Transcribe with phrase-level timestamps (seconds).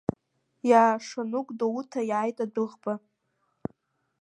[0.69, 2.93] Иаашоны Гәдоуҭа иааит адәыӷба.